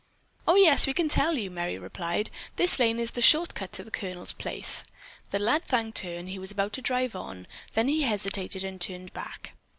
"Oh, 0.47 0.55
yes, 0.55 0.87
we 0.87 0.93
can 0.93 1.09
tell 1.09 1.37
you," 1.37 1.51
Merry 1.51 1.77
replied. 1.77 2.31
"This 2.55 2.79
lane 2.79 2.99
is 2.99 3.15
a 3.15 3.21
short 3.21 3.53
cut 3.53 3.71
to 3.73 3.83
the 3.83 3.91
Colonel's 3.91 4.33
place." 4.33 4.83
The 5.29 5.37
lad 5.37 5.63
thanked 5.63 5.99
her 5.99 6.15
and 6.15 6.37
was 6.39 6.49
about 6.49 6.73
to 6.73 6.81
drive 6.81 7.15
on; 7.15 7.45
then 7.73 7.87
he 7.87 8.01
hesitated 8.01 8.63
and 8.63 8.81
turned 8.81 9.13
back. 9.13 9.53